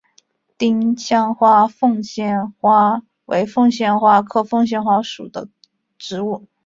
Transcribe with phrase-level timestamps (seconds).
[0.57, 5.47] 丁香色凤仙花为凤仙花科凤仙花属的
[5.99, 6.47] 植物。